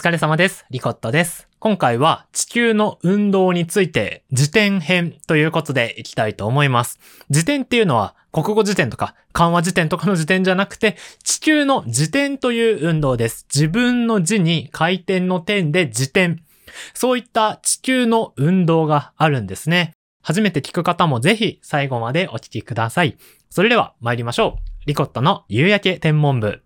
[0.00, 0.64] 疲れ様です。
[0.70, 1.46] リコットです。
[1.58, 6.98] 今回は地球の運動について辞典編ということでいきたいと思います。
[7.28, 13.44] 辞典っていうのは国語辞典とか漢和辞典とかの辞典じゃなくて地球の辞典という運動です。
[13.54, 16.42] 自分の字に回転の点で辞典。
[16.94, 19.92] そういった地球の運動があるんですね。
[20.22, 23.18] 初めて聞く方もぜひ最後までお聞きください。
[23.50, 24.86] それでは参りましょう。
[24.86, 26.62] リコットの夕焼け天文部。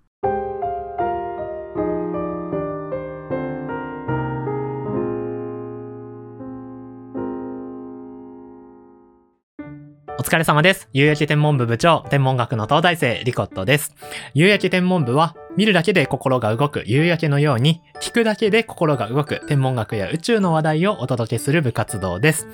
[10.17, 10.89] お疲れ様です。
[10.93, 13.95] 夕焼け天文部部長、天文学の東大生、リコットです。
[14.32, 22.46] 夕焼け天文部は、見るだけで心が動く夕焼けのように、聞くだけで心が動く天文学や宇宙の話題をお届けする部活動です。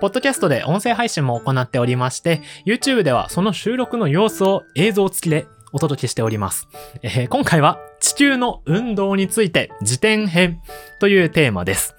[0.00, 6.68] ポッドキャストで音声配信も行っておりまして、YouTube ではその収録の様子を映像付きでお届けしております。
[7.02, 10.60] えー今回は地球の運動について辞典編
[10.98, 11.94] というテーマです。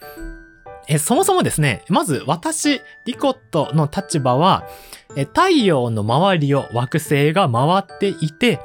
[0.87, 4.67] えそもそもですね、まず私、リコットの立場は、
[5.15, 8.59] 太陽の周りを惑星が回っていて、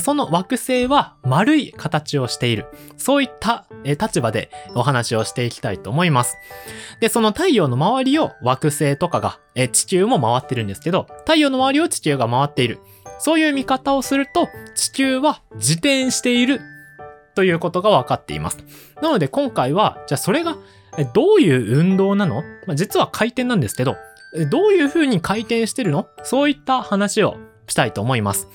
[0.00, 2.66] その惑星は丸い形をしている。
[2.96, 6.36] そういった立場でお話をしていきたいと思います。
[7.00, 9.40] で、その太陽の周りを惑星とかが、
[9.72, 12.78] 地球も回ってるんですけど、太陽の周りを地球が回っている。
[13.18, 16.60] そういう見方をすると、地球は自転している
[17.34, 18.58] ということが分かっています。
[19.02, 20.56] なので今回は、じゃあそれが
[21.14, 23.96] どういう運動なの、まあ、実は回転なんですけど、
[24.48, 26.06] どういう風に回転してるの？
[26.22, 27.36] そういった話を
[27.66, 28.46] したいと思います。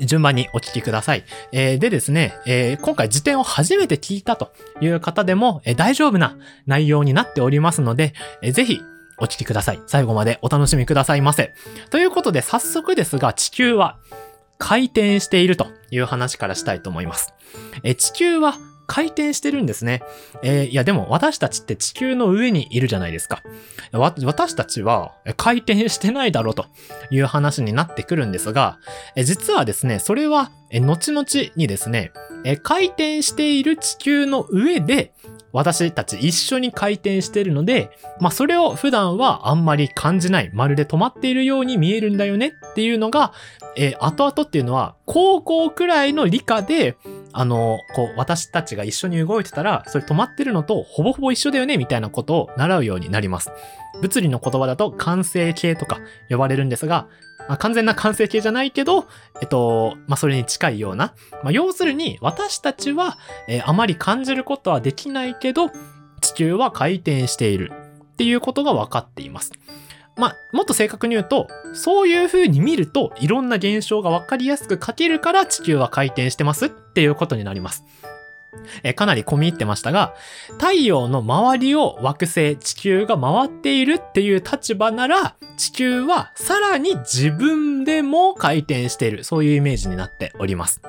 [0.00, 1.24] 順番にお聞きください。
[1.52, 8.80] えーでですね、えー今回辞典を初めて聞いたという方でも、えー大丈夫な内容になっておりますので、えーぜひ
[9.18, 9.80] お聞きください。
[9.86, 11.54] 最後までお楽しみくださいませ。
[11.90, 13.98] ということで早速ですが地球は
[14.58, 17.32] 回転しているという話からしたいと思います。
[17.82, 18.54] えー地球は
[18.86, 20.02] 回転してるんですね。
[20.42, 23.42] えーいやでも私たちって地球の上にいるじゃないですか。
[23.92, 26.66] わ私たちは回転してないだろうと
[27.10, 28.78] いう話になってくるんですが、
[29.14, 31.26] え実はですね、それはえ後々
[31.56, 32.12] にですね、
[32.44, 35.12] え回転している地球の上で
[35.52, 43.32] 私たち一緒に回転してるので、まあそれを普段はあんまり感じない、まるで止まっているように見えるんだよねっていうのが、
[43.76, 46.96] えー後々っていうのは高校くらいの理科で、
[47.38, 53.50] あの、こう、私たちが一緒に動いてたら、それ止まってるのとほぼほぼ一緒だよねみたいなことを習うようになります。
[54.00, 57.08] 物理の言葉だと完成形とか呼ばれるんですが、
[57.46, 59.06] まあ、完全な完成形じゃないけど、
[59.42, 61.14] えっと、まあ、それに近いような。
[61.42, 65.70] まあ、要するに、私たちは、えーあまり感じることはできないけど、
[66.22, 67.70] 地球は回転している
[68.12, 69.52] っていうことが分かっています。
[70.16, 77.84] まあ、もっと正確に言うと、そういう風に見ると、いろんな現象が分かりやすく書けるから地球は回転してますっていうことになります。
[78.82, 80.14] えかなり込み入ってましたが、
[80.54, 89.24] 太陽の周りを惑星、地球が回っているっていう立場なら、地球はさらに自分でも回転している。
[89.24, 90.80] そういうイメージになっております。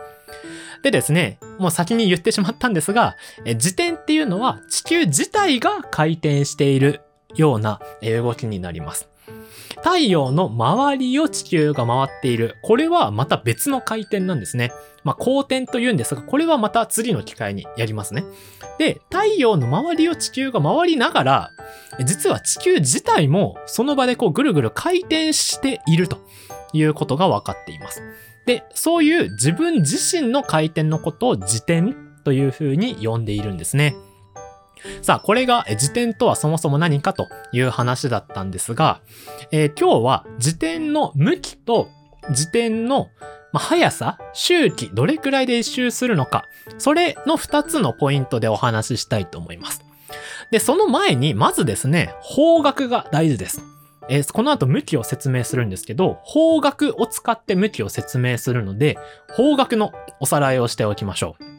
[0.83, 7.01] でですね、もう先に言ってしまったんですが、え自転っていうのは地球自体が回転している
[7.35, 9.09] ような動きになります。
[9.77, 12.55] 太陽の周りを地球が回っている。
[12.63, 14.71] これはまた別の回転なんですね。
[15.03, 18.23] まあ、公転と言うんですが、これはまた次の機会にやりますね。
[18.77, 21.51] で、太陽の周りを地球が回りながら、
[22.05, 26.19] 実は地球自体もその場でこうぐるぐる回転していると
[26.73, 28.01] いうことが分かっています。
[28.45, 31.93] で、そういう自分自身の回転のことを自転
[32.23, 33.95] というふうに呼んでいるんですね。
[35.01, 39.01] さあ、これがえ自転とはそもそも何かという話だったんですが、
[39.51, 41.89] えー今日は自転の向きと
[42.29, 43.09] 自転の
[43.53, 46.45] 速さ、周期、どれくらいで一周するのか、
[46.77, 49.83] それの2つのポイントでお話ししたいと思います。
[50.51, 53.63] で、その前に、まずですね、方角が大事です。
[54.09, 58.97] えーこの後向きを説明するんですけど、方角を使って向きを説明するので、
[59.31, 61.56] 方角のおさらいをしておきましょう。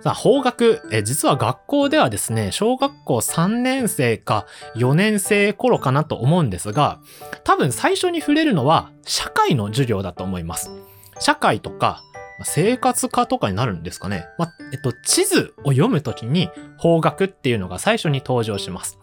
[0.00, 4.46] さあ、方角、え実は学校ではですね、小学校3年生か
[4.76, 7.00] 4年生頃かなと思うんですが、
[7.44, 10.70] 多分最初に触れるのは社会の授業だと思います。
[11.18, 12.02] 社会とか、
[12.44, 14.26] 生活科とかになるんですかね。
[14.38, 18.98] ま、えっと、地図を読むときに方角っていうのが最初に登場します。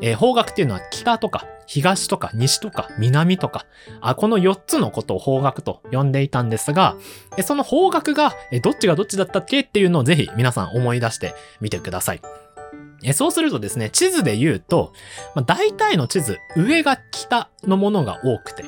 [0.00, 3.66] えー方角っていうのは北とか東とか西とか南とか、
[4.00, 6.96] あこの4つのことを方角と呼んでいたんですが、
[7.42, 12.20] その方角がどっちがどっちだったっけっていうのをぜひ皆さん思い出してみてください。
[13.12, 14.92] そうするとですね、地図で言うと、
[15.34, 18.64] まあ、大体の地図、上が北のものが多くて、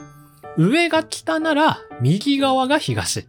[0.58, 3.28] 上が北なら右側が東、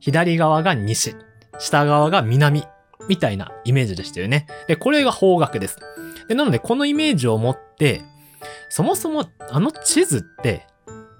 [0.00, 1.16] 左側が西、
[1.58, 2.64] 下側が南
[3.08, 4.46] みたいなイメージでしたよね。
[4.68, 5.78] で、これが方角です。
[6.28, 8.02] で、なのでこのイメージを持って、
[8.68, 10.66] そもそもあの地図って、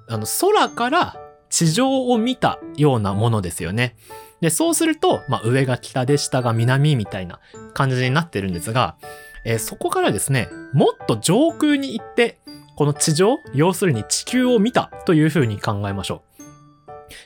[0.09, 1.17] あの空から
[1.49, 3.97] 地上を見たようなものですよね。
[4.41, 7.41] で、そうすると、まあ、上が北で下が南みたいな
[7.73, 8.97] 感じになってるんですが、
[9.45, 12.41] えー、そこからですね、もっと上空に行って、
[12.77, 16.34] この地上、要するに地球を見たというふうに考えましょう。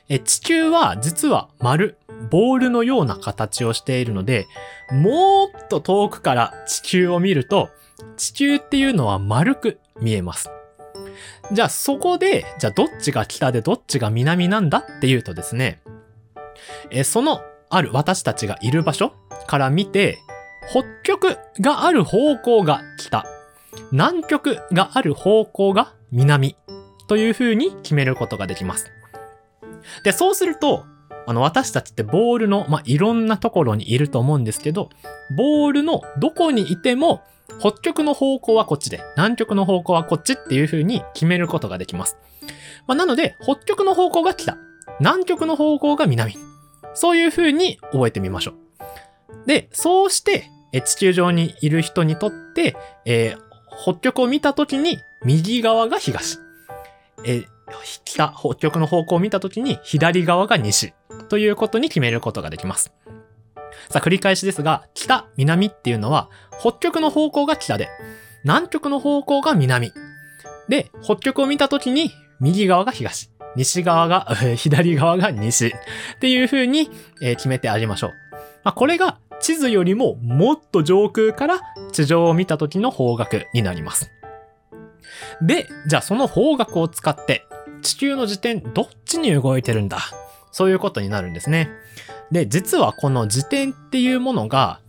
[0.09, 1.99] え地球は実は丸、
[2.31, 4.47] ボールのような形をしているので、
[4.91, 7.71] もっと遠くから地球を見ると、
[8.17, 10.51] 地球っていうのは丸く見えます。
[11.53, 15.81] じゃあそこで、じゃあどっちが北でどっちが南なんだっていうとですね、
[16.91, 17.41] えその
[17.71, 19.13] ある私たちがいる場所
[19.47, 20.19] から見て、
[20.71, 23.25] 北極がある方向が北、
[23.91, 26.57] 南極がある方向が南
[27.07, 28.93] という風に決めることができます。
[30.03, 30.87] で、そうすると、
[31.27, 34.91] あの、私たちってボールの、まあ、いろんなところにいると思うんですけど、
[35.31, 37.23] ボールのどこにいても、
[37.61, 42.17] 北極の方向はこっちで、南極の方向はこっちっていう風に決めることができます。
[42.87, 44.57] まあ、なので、北極の方向が北、
[45.01, 46.37] 南極の方向が南。
[46.95, 49.47] そういう風に覚えてみましょう。
[49.47, 50.51] で、そうして、
[50.85, 53.39] 地球上にいる人にとって、えー、
[53.83, 56.39] 北極を見たときに、右側が東。
[57.25, 57.45] え
[58.05, 60.95] 北、北極の方向を見たときに、左側が西。
[61.29, 62.93] ということに決めることができます。
[63.91, 66.31] さあ、繰り返しですが、北、南っていうのは、
[66.61, 67.89] 北極の方向が北で、
[68.45, 69.93] 南極の方向が南。
[70.69, 72.11] で、北極を見たときに、
[72.41, 73.31] 右側が東。
[73.57, 74.27] 西側が、
[74.57, 75.69] 左側が西。
[75.69, 75.73] っ
[76.21, 76.91] ていう風に、
[77.23, 78.11] え、決めてあげましょう。
[78.65, 81.61] まあ、これが地図よりももっと上空から
[81.93, 84.11] 地上を見た時の方角になります。
[85.41, 87.45] で、じゃあその方角を使って
[87.83, 89.99] 地球の時点どっちに動いてるんだ？
[90.53, 91.71] そういうことになるんですね。
[92.31, 94.81] で、実はこの時点っていうものが、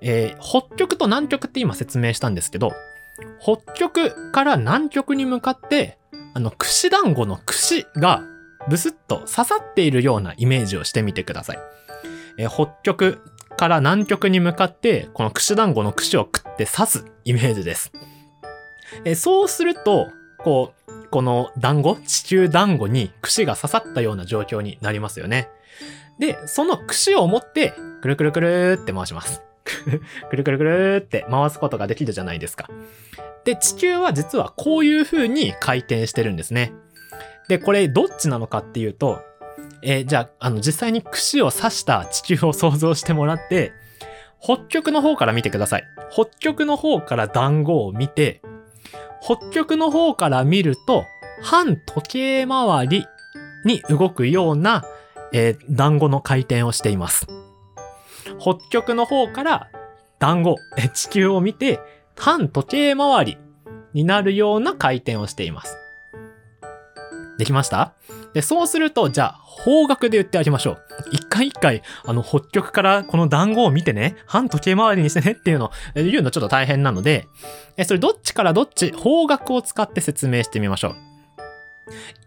[0.00, 2.72] えー、北極と南極って今説明したんですけど、
[3.40, 5.98] 北極から南極に向かって、
[6.34, 8.22] あの、串団子の串が
[8.68, 11.58] ブスッと刺さっているようなイメージをしてみてください。
[12.38, 13.20] えー、北極
[13.56, 17.92] から南極に向かって、この串団子の串を食って刺すイメージです。
[19.04, 20.08] えそうすると、
[20.38, 25.48] こう、この団子、地球団子に串が刺さったような状況になりますよね。
[26.18, 29.42] で、その串を持って、くるくるくるって回します。
[30.30, 32.68] くるくるくるって回すことができるじゃないですか。
[33.44, 36.72] で、地球は実はこういう風に回転してるんですね。
[37.48, 39.22] で、これどっちなのかっていうと、
[39.82, 43.72] えー、じゃあ、あの、実際に串を刺した地球を想像してもらって、
[44.40, 45.84] 北極の方から見てください。
[46.10, 48.42] 北極の方から団子を見て、
[49.22, 51.04] 北極の方から見ると、
[51.42, 53.06] 反時計回り
[53.64, 54.84] に動くような、
[55.32, 57.26] えー、団子の回転をしています。
[58.40, 59.70] 北極の方から
[60.18, 61.80] 団子、え地球を見て、
[62.16, 63.38] 反時計回り
[63.94, 65.76] になるような回転をしています。
[67.38, 67.94] できました？
[68.38, 70.78] で、そうすると、じゃあ、方角で言ってあげましょう。
[71.10, 77.26] 一回一回、あの、北極からこの団子を見てね、半時計回りにしてねっていうの言うのちょっと大変なので、
[77.76, 80.96] え、それどっちからどっち、方角を使って説明してみましょう。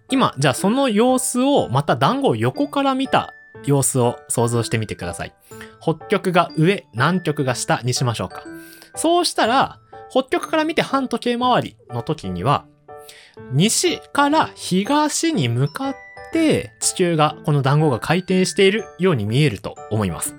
[0.10, 5.34] 今、じゃあその様子を、また団子を横から見た様子を想像してみてください。
[5.80, 8.44] 北極が上、南極が下にしましょうか。
[8.96, 12.66] そうしたら、北極から見て半時計回りの時には、
[13.52, 15.96] 西から東に向かっ
[16.32, 20.36] て地球が、この団子が回転しているように見えると思います。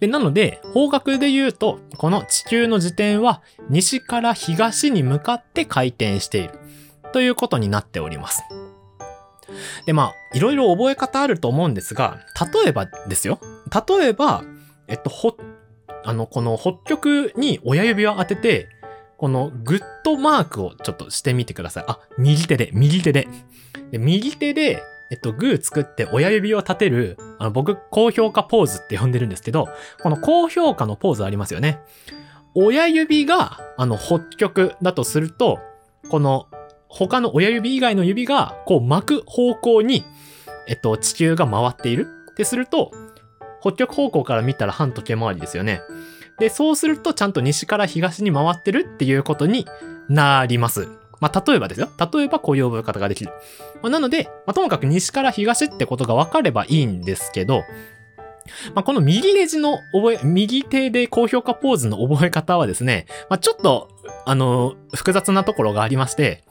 [0.00, 6.58] でなので、方角で言うと、この地球の自転は西から東に向かって回転している
[7.12, 8.42] ということになっております。
[9.86, 12.20] で、まあ、いろいろ覚え方あると思うんですが、
[12.54, 13.38] 例えばですよ。
[13.88, 14.44] 例えば、
[14.88, 15.36] えっと、ほ、
[16.04, 18.68] あの、この北極に親指を当てて、
[19.22, 21.84] このグッドマークをちょっとしてみてください。
[21.86, 23.28] あ、右手で、右手で。
[23.92, 29.68] で右手で、えっと、グー作って親指を立てる、あの、僕、高評価ポーズって呼んでるんですけど、
[30.02, 31.78] この高評価のポーズありますよね。
[32.56, 35.60] 親指が、あの、北極だとすると、
[36.10, 36.48] この、
[36.88, 40.04] 他の親指以外の指が、こう巻く方向に、
[40.66, 42.08] えっと、地球が回っている。
[42.32, 42.90] ってすると、
[43.60, 45.80] 北極方向から見たら半時計回りですよね。
[46.38, 49.66] で、そうするとちゃんと西から東に回ってるっていうことに
[50.08, 50.88] なります。
[51.20, 51.88] まあ、例えばですよ。
[52.12, 53.30] 例えばこういう覚え方ができる。
[53.80, 57.62] まあ、なので、まあ、ともかく西から東ってことが分かればいいんですけど、
[58.74, 63.88] まあ、この右ネジの覚え、右手で高評価ポーズの覚え方はですね、まあ、ちょっと、
[64.26, 66.42] あの、複雑なところがありまして、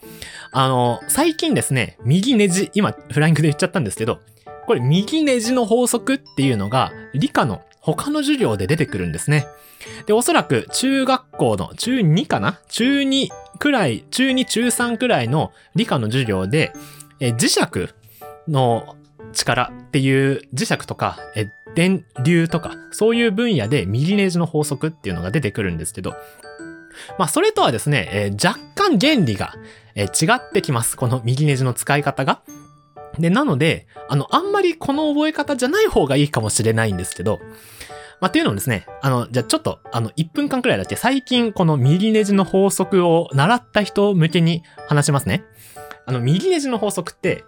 [0.51, 4.19] あの、最近ですね、右ネジ、今、フライングで言っちゃったんですけど、
[4.67, 9.45] これ右ネジの法則っていうのが理科の他の授業で出てくるんですね。
[10.05, 12.59] で、おそらく中学校の中2かな？
[12.69, 16.71] 中2くらい、中2中3くらいの理科の授業で、
[17.19, 17.93] え磁石
[18.47, 18.95] の
[19.33, 26.15] 力っていう磁石とか、え電流とか、そういう分野でミリネージの法則っていうのが出てくるんですけど、
[27.17, 29.55] まあ、それとはですね、えー、若干原理が、
[29.95, 30.97] えー、違ってきます。
[30.97, 32.41] この右ネジの使い方が。
[33.19, 37.39] で、なので、あの、あんまりこの覚え方じゃない方がいいかもしれないんですけど、
[38.21, 45.43] まあ、っていうのもですね、あの、じゃあちょっと、あの、1分間くらいだけ最近この右ネジの法則を習った人向けに話しますね。
[46.05, 47.43] あの、右ネジの法則って、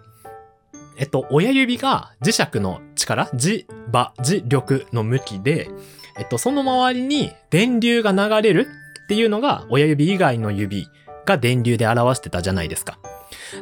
[0.98, 5.70] えっと、親指が磁石の力、磁場、磁力の向きで、
[6.17, 8.67] えっと、その周りに電流が流れる
[9.05, 10.88] っていうのが親指以外の指
[11.25, 13.00] が電流で表してたじゃないですか。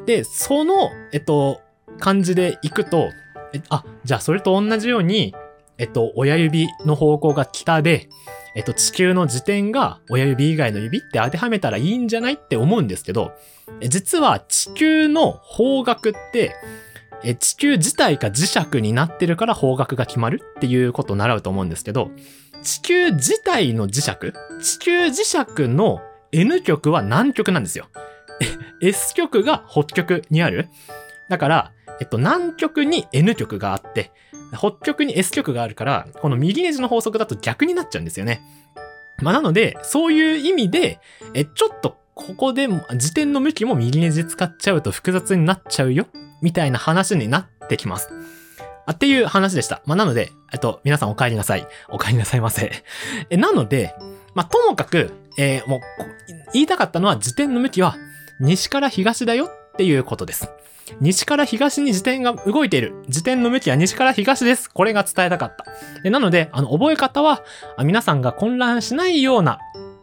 [0.05, 1.61] で、その、えっと、
[1.99, 3.09] 感じでいくと、
[3.53, 5.35] えあ、じゃあそれと同じように、
[5.77, 8.09] えっと、親指の方向が北で、
[8.55, 13.31] えっと、地球の時点が親指以外の指って当てはめたらいいんじゃないって思うんですけど、
[13.87, 16.55] 実は地球の方角って、
[17.23, 22.11] え地球自体が磁石になってるから方角が決まるっていうことを習うと思うんですけど、
[22.63, 27.87] 地球自体の磁石地球磁石の N 極は南極なんですよ。
[28.81, 30.69] S 極が北極にある。
[31.29, 31.71] だから、
[32.01, 34.11] えっと、南極に N 極があって、
[34.57, 38.41] 北極に S 極があるから、この右ネジの法則だと逆になっちゃうんですよね。
[39.21, 40.99] まあ、なので、そういう意味で、
[41.35, 42.67] え、ちょっとここで
[42.97, 46.07] 時点の向きも右ネジ使っちゃうと複雑になっちゃうよ、
[46.41, 48.09] みたいな話になってきます。
[48.87, 49.83] あっていう話でした。
[49.85, 51.67] まあ、なので、えっと、皆さんお帰りなさい。
[51.89, 52.83] お帰りなさいませ。
[53.29, 53.93] え、なので、
[54.33, 55.81] まあ、ともかく、えー、もう、
[56.53, 57.95] 言いたかったのは、時点の向きは、
[58.39, 60.49] 西から東だよっていうことです。
[60.99, 62.93] 西から東に自転が動いている。
[63.07, 64.69] 自転の向きは西から東です。
[64.69, 65.65] これが伝えたかった。
[66.03, 67.43] でなので、あの、覚え方は、
[67.83, 69.59] 皆さんが混乱しないような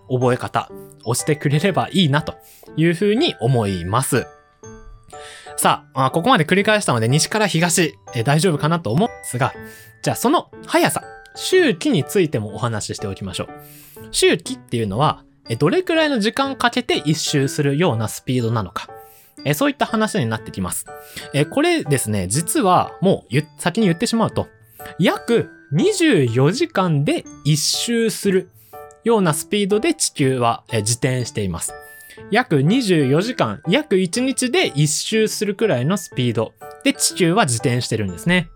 [0.09, 0.71] 覚え方
[1.05, 2.35] をしてくれればいいなと
[2.77, 4.27] いうふうに思います。
[5.57, 9.53] さあ、ここまで繰り返したので西から東、え大丈夫かなと思うんですが、
[10.03, 11.03] じゃあその速さ、
[11.35, 13.49] 周期についてもお話ししておきましょう。
[14.13, 15.25] 周期っていうのは、
[15.59, 18.89] どれくらいの時間かけて一周するようなスピードなのか。
[19.45, 20.87] えそういった話になってきます。
[21.35, 24.49] えこれですね、実はもう先に言ってしまうと、
[24.99, 28.51] 約24時間で一周する
[29.05, 31.75] ようなスピードで地球は自転しています。
[32.31, 36.53] 約24時間、約1日で一周するくらいのスピード
[36.85, 38.49] で地球は自転してるんですね。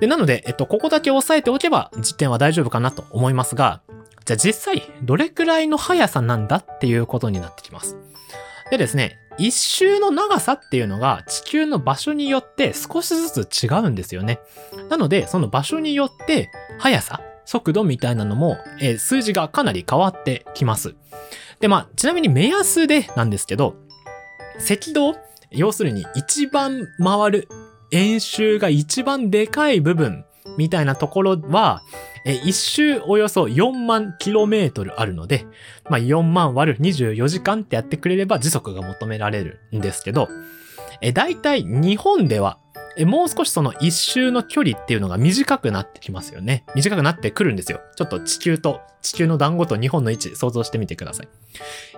[0.00, 3.82] で、なので、えっと、ここだけ押さえておけば実験は大丈夫かなと思いますが、
[4.24, 7.96] じゃあ実際、どれくらいの速さなんだっていうことになってきます。
[8.70, 14.40] でですね、一周の長さっていうのが地球の場所によって少しずつ違うんですよね。
[14.88, 20.94] なので、その場所によって速さ、速度みたいなのも、えー、数字がかなり変わってきます。
[21.60, 23.76] で、まあ、ちなみに目安でなんですけど、
[24.58, 25.16] 赤道、
[25.50, 27.48] 要するに一番回る
[27.90, 30.24] 円周が一番でかい部分
[30.56, 31.82] みたいなところは、
[32.44, 35.46] 一周およそ4万キロメートルあるので、
[35.90, 40.28] まあ、4万割る24時間ってやってくれれば時速が求められるんですけど、
[41.02, 42.58] え大体日本では
[42.96, 46.64] えもう少しその一周の距離っていうのが短くなってきますよね。
[46.74, 47.80] 短くなってくるんですよ。
[47.96, 51.28] ちょっと地球と、地球の団子と日本の位置想像してみてください。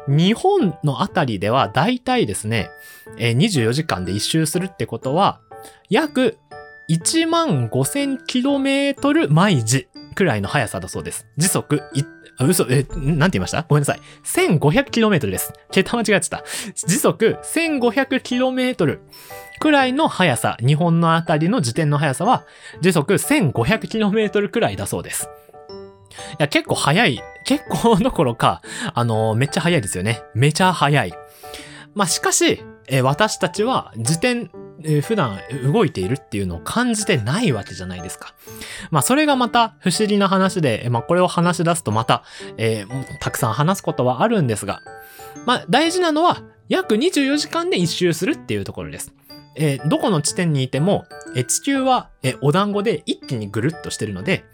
[0.09, 2.71] 日本のあたりでは大体ですね、
[3.19, 5.41] え24時間で一周するってことは、
[5.89, 6.39] 約
[6.89, 11.27] 1万5000キロメートル毎時くらいの速さだそうです。
[11.37, 11.83] 時速、
[12.45, 13.65] 嘘、え、なんて言いました？
[13.69, 14.01] ごめんなさい。
[14.25, 15.53] 1500キロメートルです。
[15.71, 16.45] 桁間違えてた。
[16.75, 19.01] 時速1500キロメートル
[19.61, 22.45] くらいの速さ、日本のあたりの時点の速さは、
[22.81, 25.29] 時速1500キロメートルくらいだそうです。
[26.33, 27.23] いや、結構速い。
[27.45, 28.63] 結構どころか、
[28.95, 30.23] あのー、めっちゃ速いですよね。
[30.35, 31.13] めちゃ速い。
[31.95, 34.51] まあ、しかし、え、私たちは時点
[34.85, 38.35] え、普段動いているっていうのを感じてないわけじゃないですか。
[38.91, 42.25] まあそれがまた不思議な話で、まあこれを話し出すとまた、
[42.57, 44.81] えー、たくさん話すことはあるんですが、
[45.47, 49.13] まあ大事なのは約24時間で一周するっていうところです。
[49.55, 51.05] えー、どこの地点にいても、
[51.37, 54.45] え、地球は、え、お団子で一気にぐるっとしてるので、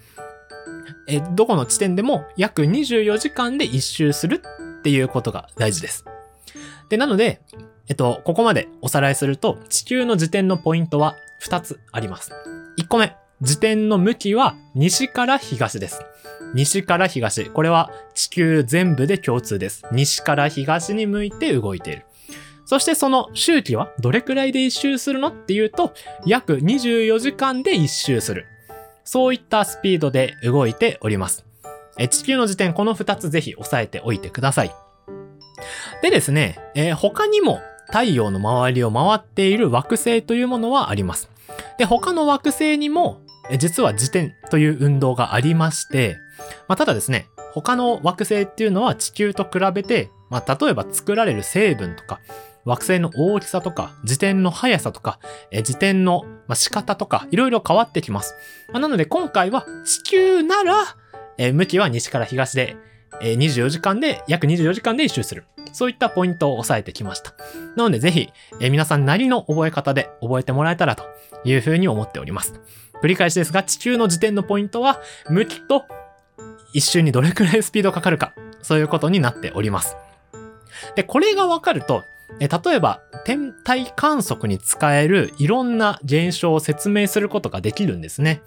[1.06, 6.04] え、どこの地点でも約24時間で一周するっていうことが大事です。
[6.88, 7.40] で、なので、
[7.88, 12.32] えっと、ここまでおさらいすると、地球の自転のポイントは2つあります。
[12.78, 16.02] 1個目、自転の向きは西から東です。
[16.54, 17.50] 西から東。
[17.50, 19.84] これは地球全部で共通です。
[19.92, 22.04] 西から東に向いて動いている。
[22.64, 25.94] そしてその周期はどれくらいで一周するのっていうと、
[26.26, 28.46] 約24時間で一周する。
[29.04, 31.46] そういったスピードで動いております。
[31.98, 34.87] え地球の時点、この2つぜひ押さえておいてください。
[36.02, 41.30] でですね、えー、他にも太陽の周りを回っている惑星というものはあります。
[41.78, 43.20] で、他の惑星にも、
[43.58, 46.18] 実は自転という運動がありまして、
[46.68, 52.20] まあ、ただですね、他の惑星っていうのは地球と比べて、まあ、例えば作られる成分とか、
[52.64, 55.18] 惑星の大きさとか、自転の速さとか、
[55.50, 58.34] え自転の仕方とか、いろいろ変わってきます。
[58.70, 60.74] まあ、なので今回は地球なら、
[61.38, 62.76] え向きは西から東で、
[63.20, 65.44] え24時間で、約24時間で一周する。
[65.72, 67.34] そういったポイントを押さえてきました。
[67.76, 71.04] なのでぜひ、え皆さんなりの覚え方で覚えてもらえたらと
[71.44, 72.60] いうふうに思っております。
[73.02, 75.84] 繰り返しですが、地球の時点のポイントは、向きと
[76.72, 79.96] 一周にどれくらいスピードかかるか、そういうことになっております。
[80.96, 82.02] で、これがわかると、
[82.40, 88.42] え例えば、天体観測に使えるいろんな現象を説明することができるんですね。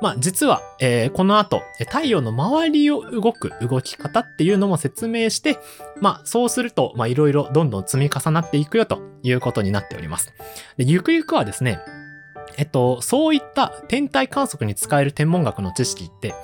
[0.00, 5.58] まあ実は、えー、この後、太陽の周りを動く動き方っていうのも説明して、
[6.00, 10.32] まあそうすると、まあいろいろどんどん積み重なっていくよということになっております。
[10.76, 11.80] で、ゆくゆくはですね、
[12.56, 16.34] えっと、そういった天体観測に使える天文学の知識って、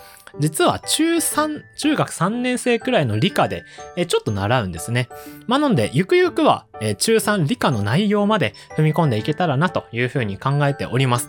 [0.40, 3.64] 実は中3、中学3年生くらいの理科で、
[3.96, 5.08] えちょっと習うんですね。
[5.46, 11.28] まあ、なので、ゆくゆくは、え中3理科の内容まで踏み込んでいけたらなというふうに考えております。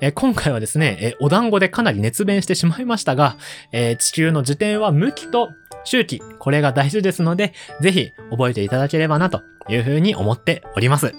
[0.00, 3.36] え今回はですね、えお団子でかなり熱弁してしまいましたが、
[3.72, 5.50] え地球の時点は向きと
[5.84, 11.14] 周期、これが大事ですので、ぜひ覚えていただければなというふうに思っております。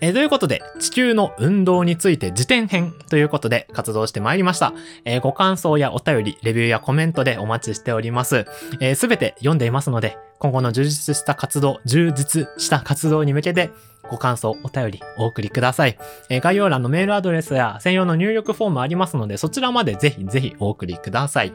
[0.00, 4.74] えー、ということで、地球の運動について辞典編ということで活動してまいりました。
[5.04, 8.24] えー、ご感想やお便り、レビューやコメントでお待ちしております。
[8.24, 8.46] す、
[8.80, 13.70] えー、べ、て読んでいますので、今後の充実した活動、充実した活動に向けて、
[14.10, 15.96] ご感想、お便りお送りください。
[16.28, 21.52] えー、概要欄のメールアドレスや専用の入力フォームありますので、そちらまでぜひぜひお送りください。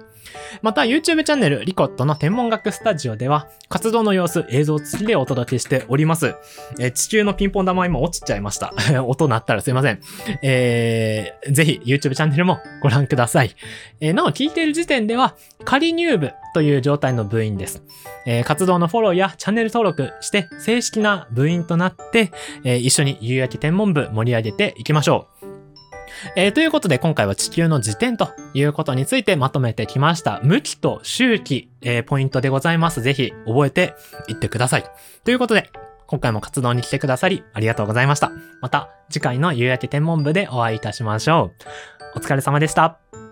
[0.61, 6.35] また、YouTube チャンネル、リコットの天文学スタジオでは、活動の様子、映像付きでお届けしております。
[6.79, 8.73] えー、地球のピンポン玉今落ちちゃいました。
[9.05, 9.99] 音鳴ったらすいません。
[10.41, 13.55] えー、ぜひ YouTube チャンネルもご覧ください。
[14.01, 17.83] えー、なお、聞いている時点では、仮入部という状態の部員です。
[18.25, 22.31] えー、活動のフォローやチャンネル登録して、正式な部員となって、
[22.63, 25.38] えー、一緒に夕焼け天文部盛り上げていきましょう。
[26.35, 30.39] えー、ということで今回は地球の自転ということについてまとめてきました。
[30.43, 33.01] 向きと周期、えー、ポイントでございます。
[33.01, 33.95] ぜひ覚えて
[34.27, 34.85] いってください。
[35.23, 35.69] ということで、
[36.07, 38.31] 今回も活動に来てくださりありがとうございました。
[38.61, 41.51] また次回の夕焼け天文部でお会いいたしましょ
[42.15, 42.17] う。
[42.17, 43.28] お疲れ様でした。